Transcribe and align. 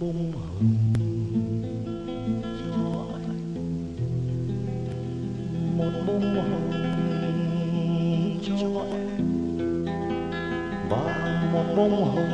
bông 0.00 0.32
hồng. 0.32 0.76
Cho 2.42 3.06
anh 3.14 3.56
một 5.78 5.92
bông 6.06 6.34
hồng, 6.34 6.70
cho 8.46 8.56
em 8.92 9.86
và 10.90 11.50
một 11.52 11.64
bông 11.76 12.04
hồng. 12.04 12.28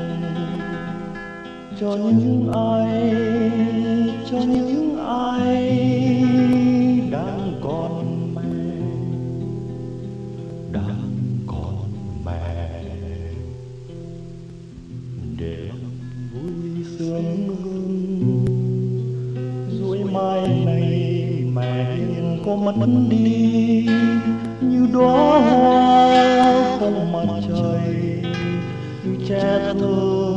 Cho 1.80 1.96
những 1.96 2.52
ai, 2.52 3.12
cho 4.30 4.38
những 4.38 4.98
ai 5.06 5.82
rồi 19.80 19.98
mai 20.12 20.64
này 20.66 21.44
mẹ 21.54 21.96
hiền 21.96 22.38
có 22.46 22.56
mất 22.56 22.86
đi, 23.10 23.86
như 24.60 24.86
đóa 24.92 25.40
hoa 25.40 26.78
không 26.80 27.12
mặt 27.12 27.40
trời. 27.48 27.96
Như 29.04 29.16
che 29.28 29.74
thơ 29.80 30.36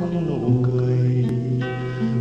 không 0.00 0.26
nụ 0.28 0.70
cười, 0.70 1.24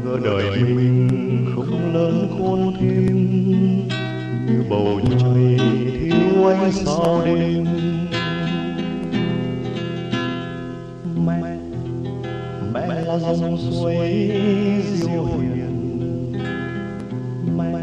ngỡ 0.06 0.18
đời 0.24 0.60
mình 0.60 1.10
không 1.56 1.94
lớn 1.94 2.28
khôn 2.38 2.74
thêm. 2.80 3.18
Như 4.48 4.64
bầu 4.70 5.00
trời 5.10 5.58
thiếu 6.00 6.48
ánh 6.48 6.72
sao 6.72 7.22
đêm. 7.26 7.81
Dòng 13.36 13.58
suối 13.58 14.32
diệu 14.96 15.26
hiền 15.26 16.34
mẹ 17.58 17.74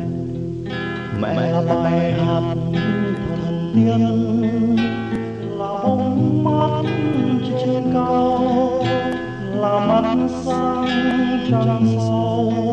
mẹ 1.21 1.51
là 1.53 1.63
bài 1.83 2.13
hát 2.13 2.55
thần 3.43 3.73
tiên. 3.75 4.03
Là 5.59 5.73
bóng 5.83 6.45
mắt 6.45 6.83
trên 7.65 7.83
cao 7.93 8.85
là 9.55 9.87
mắt 9.87 10.17
sáng 10.45 10.87
trăng 11.51 11.87
sau 11.99 12.68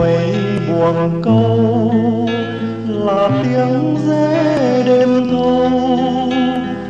nài 0.00 0.16
chuối 0.16 0.16
buồn 0.68 1.22
câu 1.22 2.28
là 2.88 3.42
tiếng 3.44 3.96
rẽ 4.08 4.82
đêm 4.86 5.30
thâu 5.30 5.70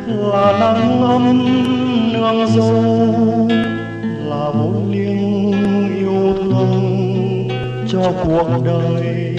là 0.07 0.57
nắng 0.59 1.01
ấm 1.01 1.45
nương 2.13 2.47
dâu 2.47 3.47
là 4.25 4.51
vốn 4.51 4.91
liêng 4.91 5.95
yêu 5.95 6.33
thương 6.43 7.47
cho 7.87 8.13
cuộc 8.23 8.47
đời. 8.65 9.35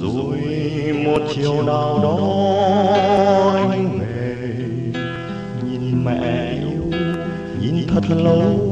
Rồi 0.00 0.38
một 1.04 1.18
chiều 1.34 1.62
nào 1.62 2.00
đó 2.02 2.18
anh 3.70 3.98
về, 3.98 4.36
nhìn 5.64 6.04
mẹ 6.04 6.52
yêu, 6.60 7.00
nhìn 7.60 7.86
thật 7.88 8.04
lâu 8.10 8.71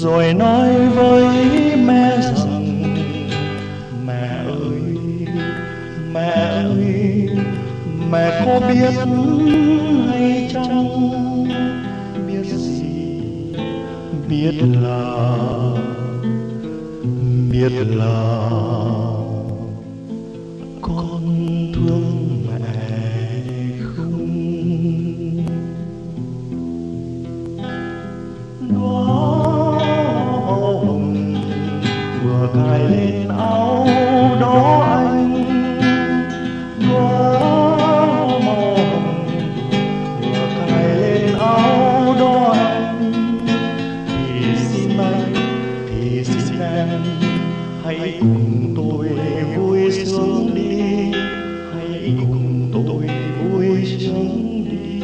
rồi 0.00 0.34
nói 0.34 0.88
với 0.88 1.24
mẹ 1.76 2.20
rằng, 2.20 2.94
mẹ 4.06 4.28
ơi 4.46 4.80
mẹ 6.12 6.30
ơi, 6.64 7.28
mẹ 8.10 8.42
có 8.46 8.68
biết 8.68 8.94
hay 10.08 10.50
chăng? 10.54 10.88
Biết 12.26 12.44
gì? 12.44 13.20
Biết 14.28 14.54
là 14.82 15.14
biết 17.50 17.72
là 17.96 18.40
em 46.76 46.88
hãy 47.84 48.16
cùng 48.20 48.74
tôi 48.76 49.08
vui 49.56 49.90
sướng 49.90 50.54
đi. 50.54 51.12
Hãy 51.74 52.14
cùng 52.20 52.70
tôi 52.72 53.08
vui 53.42 53.84
sướng 53.84 54.64
đi. 54.64 55.00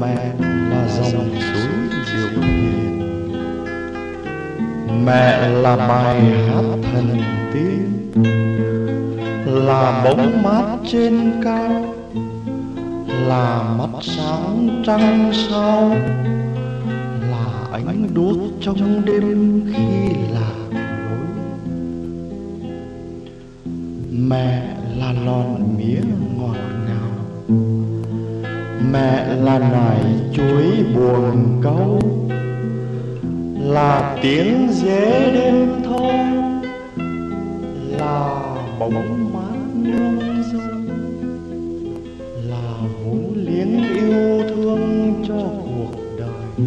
Mẹ 0.00 0.32
là 0.70 0.88
dòng 0.88 1.30
suối 1.40 2.02
diệu 2.06 2.42
hiền. 2.42 3.02
Mẹ 5.04 5.48
là 5.48 5.76
bài 5.76 6.20
hát 6.20 6.64
thần 6.92 7.22
tiên 7.52 7.95
là 9.66 10.02
bóng 10.04 10.42
mát 10.42 10.76
trên 10.86 11.32
cao 11.44 11.94
là 13.28 13.62
mắt 13.78 13.90
sáng 14.02 14.82
trăng 14.86 15.30
sao 15.32 15.90
là 17.30 17.68
ánh 17.72 18.14
đuốc 18.14 18.38
trong 18.60 19.04
đêm 19.04 19.62
khi 19.72 20.14
lạc 20.32 20.54
lối 20.72 21.26
mẹ 24.10 24.76
là 24.96 25.12
lon 25.24 25.76
mía 25.78 26.00
ngọt 26.38 26.56
ngào 26.86 27.56
mẹ 28.92 29.26
là 29.34 29.58
nải 29.58 30.04
chuối 30.34 30.84
buồn 30.94 31.60
câu 31.62 32.00
là 33.60 34.18
tiếng 34.22 34.68
dế 34.72 35.30
đêm 35.34 35.82
thâu 35.84 36.10
là 37.98 38.42
bóng 38.78 39.32
mát 39.34 39.55
nương 39.86 40.42
dâu 40.52 40.60
là 42.48 42.78
vốn 43.04 43.32
liếng 43.36 43.94
yêu 43.94 44.42
thương 44.48 45.14
cho 45.28 45.50
cuộc 45.64 45.94
đời. 46.18 46.66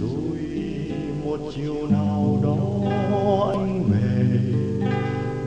Rồi 0.00 0.38
một 1.24 1.40
chiều 1.56 1.86
nào 1.90 2.40
đó 2.42 2.58
anh 3.50 3.82
về, 3.82 4.24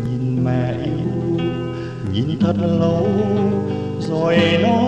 nhìn 0.05 0.43
mẹ 0.45 0.73
yêu, 0.83 1.39
nhìn 2.13 2.39
thật 2.39 2.55
lâu, 2.59 3.07
rồi 3.99 4.37
nói 4.61 4.82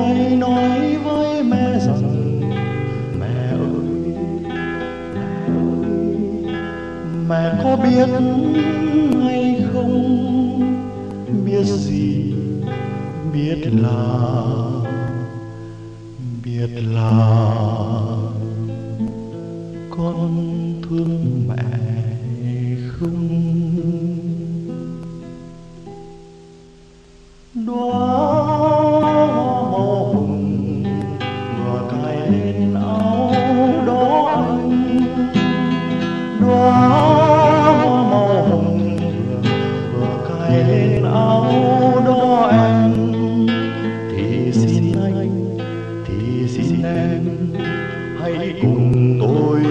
mẹ 7.27 7.59
có 7.63 7.75
biết 7.75 8.09
hay 9.23 9.61
không? 9.73 10.05
Biết 11.45 11.63
gì? 11.63 12.33
Biết 13.33 13.57
là 13.65 14.25
biết 16.43 16.69
là 16.93 17.11
con 19.97 20.81
thương 20.89 21.47
mẹ 21.47 21.63
không? 22.99 23.29
Đóa 27.53 28.35
hãy 48.19 48.59
cùng 48.61 49.17
tôi 49.21 49.61